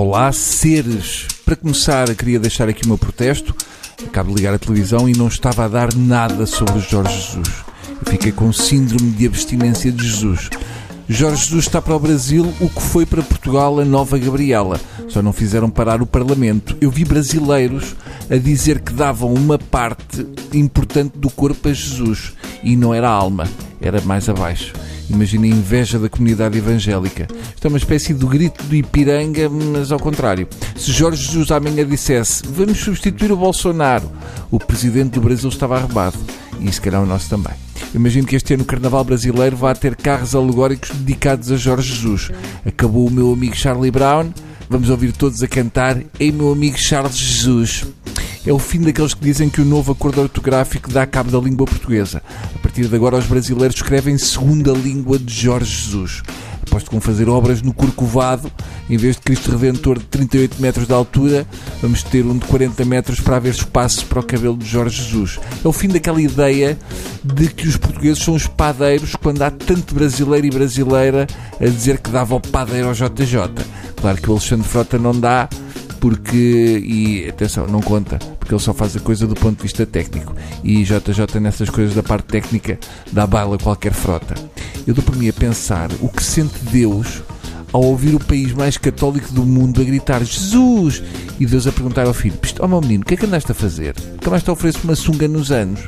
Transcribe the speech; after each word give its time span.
Olá, 0.00 0.30
seres! 0.30 1.26
Para 1.44 1.56
começar, 1.56 2.14
queria 2.14 2.38
deixar 2.38 2.68
aqui 2.68 2.84
o 2.84 2.86
meu 2.86 2.96
protesto. 2.96 3.52
Acabo 4.06 4.28
de 4.28 4.36
ligar 4.36 4.54
a 4.54 4.58
televisão 4.58 5.08
e 5.08 5.12
não 5.12 5.26
estava 5.26 5.64
a 5.64 5.68
dar 5.68 5.92
nada 5.92 6.46
sobre 6.46 6.78
Jorge 6.78 7.12
Jesus. 7.12 7.48
Eu 7.88 8.12
fiquei 8.12 8.30
com 8.30 8.52
síndrome 8.52 9.10
de 9.10 9.26
abstinência 9.26 9.90
de 9.90 10.06
Jesus. 10.06 10.50
Jorge 11.08 11.46
Jesus 11.46 11.64
está 11.64 11.82
para 11.82 11.96
o 11.96 11.98
Brasil 11.98 12.46
o 12.60 12.68
que 12.68 12.80
foi 12.80 13.04
para 13.04 13.24
Portugal 13.24 13.80
a 13.80 13.84
nova 13.84 14.16
Gabriela. 14.16 14.80
Só 15.08 15.20
não 15.20 15.32
fizeram 15.32 15.68
parar 15.68 16.00
o 16.00 16.06
Parlamento. 16.06 16.76
Eu 16.80 16.92
vi 16.92 17.04
brasileiros 17.04 17.96
a 18.30 18.36
dizer 18.36 18.78
que 18.78 18.92
davam 18.92 19.34
uma 19.34 19.58
parte 19.58 20.24
importante 20.54 21.18
do 21.18 21.28
corpo 21.28 21.68
a 21.68 21.72
Jesus. 21.72 22.34
E 22.62 22.76
não 22.76 22.94
era 22.94 23.08
a 23.08 23.12
alma, 23.12 23.48
era 23.80 24.00
mais 24.02 24.28
abaixo. 24.28 24.72
Imagina 25.10 25.46
a 25.46 25.48
inveja 25.48 25.98
da 25.98 26.08
comunidade 26.08 26.58
evangélica. 26.58 27.26
Isto 27.54 27.66
é 27.66 27.68
uma 27.68 27.78
espécie 27.78 28.12
de 28.12 28.26
grito 28.26 28.62
do 28.64 28.76
Ipiranga, 28.76 29.48
mas 29.48 29.90
ao 29.90 29.98
contrário. 29.98 30.46
Se 30.76 30.92
Jorge 30.92 31.24
Jesus 31.24 31.50
amanhã 31.50 31.86
dissesse 31.86 32.42
vamos 32.46 32.78
substituir 32.78 33.32
o 33.32 33.36
Bolsonaro, 33.36 34.10
o 34.50 34.58
presidente 34.58 35.12
do 35.12 35.20
Brasil 35.20 35.48
estava 35.48 35.76
arrebado. 35.76 36.18
E 36.60 36.70
se 36.72 36.80
calhar 36.80 37.02
o 37.02 37.06
nosso 37.06 37.30
também. 37.30 37.52
Imagino 37.94 38.26
que 38.26 38.36
este 38.36 38.54
ano 38.54 38.64
o 38.64 38.66
Carnaval 38.66 39.04
Brasileiro 39.04 39.56
vai 39.56 39.74
ter 39.74 39.96
carros 39.96 40.34
alegóricos 40.34 40.90
dedicados 40.90 41.50
a 41.50 41.56
Jorge 41.56 41.94
Jesus. 41.94 42.30
Acabou 42.66 43.06
o 43.06 43.10
meu 43.10 43.32
amigo 43.32 43.56
Charlie 43.56 43.90
Brown. 43.90 44.30
Vamos 44.68 44.90
ouvir 44.90 45.12
todos 45.12 45.42
a 45.42 45.48
cantar 45.48 45.96
Ei 46.20 46.30
meu 46.30 46.52
amigo 46.52 46.76
Charles 46.76 47.16
Jesus. 47.16 47.86
É 48.46 48.52
o 48.52 48.58
fim 48.58 48.80
daqueles 48.80 49.14
que 49.14 49.20
dizem 49.20 49.48
que 49.48 49.60
o 49.60 49.64
novo 49.64 49.92
acordo 49.92 50.22
ortográfico 50.22 50.90
dá 50.90 51.06
cabo 51.06 51.30
da 51.30 51.38
língua 51.38 51.66
portuguesa. 51.66 52.22
Partir 52.78 52.90
de 52.90 52.94
agora, 52.94 53.16
os 53.16 53.26
brasileiros 53.26 53.74
escrevem 53.74 54.16
segunda 54.16 54.70
língua 54.70 55.18
de 55.18 55.34
Jorge 55.34 55.68
Jesus. 55.68 56.22
Aposto 56.62 56.86
que 56.86 56.92
vão 56.92 57.00
fazer 57.00 57.28
obras 57.28 57.60
no 57.60 57.74
Corcovado, 57.74 58.52
em 58.88 58.96
vez 58.96 59.16
de 59.16 59.22
Cristo 59.22 59.50
Redentor 59.50 59.98
de 59.98 60.04
38 60.04 60.62
metros 60.62 60.86
de 60.86 60.92
altura, 60.92 61.44
vamos 61.82 62.04
ter 62.04 62.24
um 62.24 62.38
de 62.38 62.46
40 62.46 62.84
metros 62.84 63.18
para 63.18 63.34
haver 63.34 63.52
espaço 63.52 64.06
para 64.06 64.20
o 64.20 64.22
cabelo 64.22 64.56
de 64.56 64.64
Jorge 64.64 65.02
Jesus. 65.02 65.40
É 65.64 65.66
o 65.66 65.72
fim 65.72 65.88
daquela 65.88 66.22
ideia 66.22 66.78
de 67.24 67.48
que 67.48 67.66
os 67.66 67.76
portugueses 67.76 68.22
são 68.22 68.34
os 68.34 68.46
padeiros 68.46 69.16
quando 69.16 69.42
há 69.42 69.50
tanto 69.50 69.92
brasileiro 69.92 70.46
e 70.46 70.50
brasileira 70.50 71.26
a 71.60 71.64
dizer 71.64 71.98
que 71.98 72.10
dava 72.10 72.36
o 72.36 72.40
padeiro 72.40 72.86
ao 72.86 72.94
JJ. 72.94 73.40
Claro 74.00 74.22
que 74.22 74.30
o 74.30 74.34
Alexandre 74.34 74.68
Frota 74.68 74.96
não 75.00 75.18
dá, 75.18 75.48
porque, 75.98 76.80
e 76.86 77.28
atenção, 77.28 77.66
não 77.66 77.80
conta, 77.80 78.20
porque 78.48 78.54
ele 78.54 78.62
só 78.62 78.72
faz 78.72 78.96
a 78.96 79.00
coisa 79.00 79.26
do 79.26 79.34
ponto 79.34 79.58
de 79.58 79.62
vista 79.62 79.84
técnico. 79.84 80.34
E 80.64 80.82
JJ, 80.82 81.38
nessas 81.38 81.68
coisas 81.68 81.94
da 81.94 82.02
parte 82.02 82.24
técnica, 82.24 82.78
dá 83.12 83.26
baila 83.26 83.58
qualquer 83.58 83.92
frota. 83.92 84.34
Eu 84.86 84.94
dou 84.94 85.04
por 85.04 85.14
mim 85.14 85.28
a 85.28 85.32
pensar 85.34 85.90
o 86.00 86.08
que 86.08 86.24
sente 86.24 86.58
Deus 86.72 87.22
ao 87.70 87.84
ouvir 87.84 88.14
o 88.14 88.18
país 88.18 88.54
mais 88.54 88.78
católico 88.78 89.30
do 89.34 89.44
mundo 89.44 89.82
a 89.82 89.84
gritar 89.84 90.24
Jesus! 90.24 91.02
E 91.38 91.44
Deus 91.44 91.66
a 91.66 91.72
perguntar 91.72 92.06
ao 92.06 92.14
filho: 92.14 92.38
Ó 92.58 92.64
oh, 92.64 92.68
meu 92.68 92.80
menino, 92.80 93.02
o 93.02 93.04
que 93.04 93.14
é 93.14 93.16
que 93.18 93.26
andaste 93.26 93.52
a 93.52 93.54
fazer? 93.54 93.94
Nunca 94.12 94.30
mais 94.30 94.42
te 94.42 94.50
ofereço 94.50 94.80
uma 94.82 94.96
sunga 94.96 95.28
nos 95.28 95.52
anos. 95.52 95.80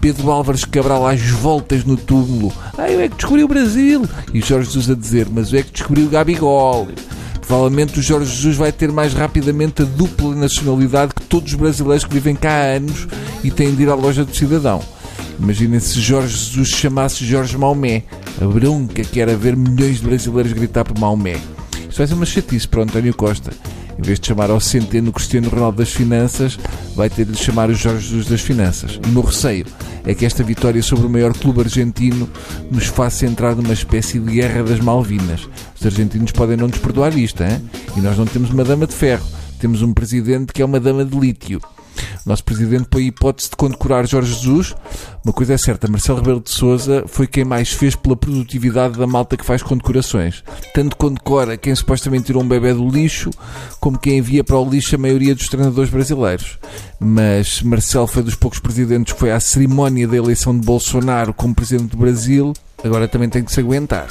Pedro 0.00 0.30
Álvares 0.30 0.64
Cabral 0.64 1.06
às 1.06 1.20
voltas 1.20 1.84
no 1.84 1.98
túmulo. 1.98 2.50
Ah, 2.78 2.90
eu 2.90 3.00
é 3.00 3.10
que 3.10 3.16
descobri 3.16 3.44
o 3.44 3.48
Brasil. 3.48 4.08
E 4.32 4.40
Jorge 4.40 4.68
Jesus 4.68 4.88
a 4.88 4.94
dizer: 4.94 5.28
Mas 5.30 5.52
eu 5.52 5.60
é 5.60 5.62
que 5.62 5.72
descobri 5.72 6.02
o 6.02 6.08
Gabigol. 6.08 6.88
Provavelmente 7.50 7.98
o 7.98 8.02
Jorge 8.02 8.32
Jesus 8.32 8.56
vai 8.56 8.70
ter 8.70 8.92
mais 8.92 9.12
rapidamente 9.12 9.82
a 9.82 9.84
dupla 9.84 10.36
nacionalidade 10.36 11.12
que 11.12 11.22
todos 11.22 11.50
os 11.50 11.58
brasileiros 11.58 12.04
que 12.04 12.14
vivem 12.14 12.36
cá 12.36 12.48
há 12.48 12.76
anos 12.76 13.08
e 13.42 13.50
têm 13.50 13.74
de 13.74 13.82
ir 13.82 13.88
à 13.88 13.94
loja 13.96 14.24
do 14.24 14.32
cidadão. 14.32 14.80
Imaginem 15.36 15.80
se 15.80 16.00
Jorge 16.00 16.28
Jesus 16.28 16.68
chamasse 16.68 17.26
Jorge 17.26 17.58
Maomé. 17.58 18.04
A 18.40 18.46
bronca 18.46 19.02
que 19.02 19.20
era 19.20 19.36
ver 19.36 19.56
milhões 19.56 19.96
de 19.96 20.06
brasileiros 20.06 20.52
gritar 20.52 20.84
por 20.84 20.96
Maomé. 20.96 21.40
Isto 21.88 21.98
vai 21.98 22.06
ser 22.06 22.14
uma 22.14 22.24
chatice 22.24 22.68
para 22.68 22.78
o 22.78 22.82
António 22.84 23.12
Costa. 23.14 23.50
Em 23.98 24.02
vez 24.02 24.18
de 24.18 24.26
chamar 24.26 24.50
ao 24.50 24.60
centeno 24.60 25.12
Cristiano 25.12 25.48
Ronaldo 25.48 25.78
das 25.78 25.92
Finanças, 25.92 26.58
vai 26.94 27.10
ter 27.10 27.26
de 27.26 27.36
chamar 27.36 27.70
o 27.70 27.74
Jorge 27.74 28.08
Jesus 28.08 28.26
das 28.26 28.40
Finanças. 28.40 28.98
O 29.04 29.08
meu 29.08 29.22
receio 29.22 29.66
é 30.04 30.14
que 30.14 30.24
esta 30.24 30.42
vitória 30.42 30.82
sobre 30.82 31.06
o 31.06 31.10
maior 31.10 31.32
clube 31.34 31.60
argentino 31.60 32.28
nos 32.70 32.86
faça 32.86 33.26
entrar 33.26 33.54
numa 33.54 33.72
espécie 33.72 34.18
de 34.18 34.32
guerra 34.32 34.62
das 34.62 34.80
Malvinas. 34.80 35.48
Os 35.78 35.84
argentinos 35.84 36.32
podem 36.32 36.56
não 36.56 36.68
nos 36.68 36.78
perdoar 36.78 37.16
isto, 37.16 37.42
hein? 37.42 37.60
e 37.96 38.00
nós 38.00 38.16
não 38.16 38.26
temos 38.26 38.50
uma 38.50 38.64
dama 38.64 38.86
de 38.86 38.94
ferro, 38.94 39.26
temos 39.58 39.82
um 39.82 39.92
presidente 39.92 40.52
que 40.52 40.62
é 40.62 40.64
uma 40.64 40.80
dama 40.80 41.04
de 41.04 41.18
lítio. 41.18 41.60
Nosso 42.24 42.44
presidente 42.44 42.84
põe 42.84 43.04
a 43.04 43.06
hipótese 43.06 43.50
de 43.50 43.56
condecorar 43.56 44.06
Jorge 44.06 44.34
Jesus. 44.34 44.74
Uma 45.24 45.32
coisa 45.32 45.54
é 45.54 45.58
certa, 45.58 45.88
Marcelo 45.88 46.18
Rebelo 46.18 46.40
de 46.40 46.50
Sousa 46.50 47.04
foi 47.06 47.26
quem 47.26 47.44
mais 47.44 47.72
fez 47.72 47.94
pela 47.94 48.16
produtividade 48.16 48.98
da 48.98 49.06
malta 49.06 49.36
que 49.36 49.44
faz 49.44 49.62
condecorações. 49.62 50.42
Tanto 50.74 50.96
condecora 50.96 51.56
quem 51.56 51.74
supostamente 51.74 52.24
tirou 52.24 52.42
um 52.42 52.48
bebê 52.48 52.72
do 52.72 52.88
lixo, 52.88 53.30
como 53.78 53.98
quem 53.98 54.18
envia 54.18 54.44
para 54.44 54.58
o 54.58 54.68
lixo 54.68 54.94
a 54.94 54.98
maioria 54.98 55.34
dos 55.34 55.48
treinadores 55.48 55.90
brasileiros. 55.90 56.58
Mas 56.98 57.62
Marcelo 57.62 58.06
foi 58.06 58.22
dos 58.22 58.34
poucos 58.34 58.58
presidentes 58.58 59.12
que 59.12 59.18
foi 59.18 59.32
à 59.32 59.40
cerimónia 59.40 60.06
da 60.06 60.16
eleição 60.16 60.58
de 60.58 60.64
Bolsonaro 60.64 61.34
como 61.34 61.54
presidente 61.54 61.90
do 61.90 61.96
Brasil. 61.96 62.52
Agora 62.82 63.08
também 63.08 63.28
tem 63.28 63.44
que 63.44 63.52
se 63.52 63.60
aguentar. 63.60 64.08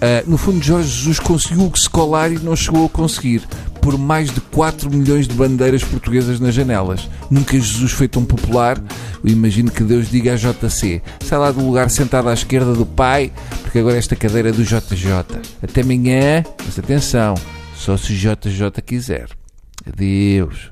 Uh, 0.00 0.24
no 0.30 0.38
fundo, 0.38 0.62
Jorge 0.62 0.88
Jesus 0.88 1.18
conseguiu 1.18 1.66
o 1.66 1.70
que 1.70 1.78
se 1.78 1.90
colar 1.90 2.32
e 2.32 2.38
não 2.38 2.56
chegou 2.56 2.86
a 2.86 2.88
conseguir, 2.88 3.46
por 3.90 3.98
mais 3.98 4.30
de 4.30 4.40
4 4.40 4.88
milhões 4.88 5.26
de 5.26 5.34
bandeiras 5.34 5.82
portuguesas 5.82 6.38
nas 6.38 6.54
janelas. 6.54 7.10
Nunca 7.28 7.58
Jesus 7.58 7.90
foi 7.90 8.06
tão 8.06 8.24
popular. 8.24 8.80
Eu 9.24 9.30
imagino 9.30 9.68
que 9.68 9.82
Deus 9.82 10.08
diga 10.08 10.34
a 10.34 10.36
JC: 10.36 11.02
sai 11.24 11.38
lá 11.40 11.50
do 11.50 11.64
lugar 11.66 11.90
sentado 11.90 12.28
à 12.28 12.32
esquerda 12.32 12.72
do 12.72 12.86
pai, 12.86 13.32
porque 13.62 13.80
agora 13.80 13.96
esta 13.96 14.14
cadeira 14.14 14.50
é 14.50 14.52
do 14.52 14.62
JJ. 14.62 15.40
Até 15.60 15.80
amanhã, 15.80 16.44
mas 16.64 16.78
atenção, 16.78 17.34
só 17.74 17.96
se 17.96 18.14
JJ 18.14 18.80
quiser. 18.86 19.28
Adeus. 19.84 20.70